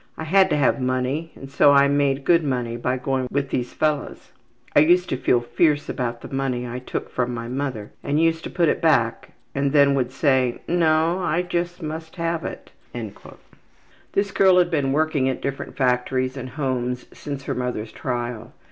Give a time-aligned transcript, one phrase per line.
[0.17, 3.71] I had to have money and so I made good money by going with these
[3.71, 4.31] fellows.
[4.75, 8.43] I used to feel fierce about the money I took from my mother and used
[8.45, 12.71] to put it back and then would say, `No, I just must have it.'''
[14.13, 18.53] This girl had been working at different factories and homes since her mother's trial.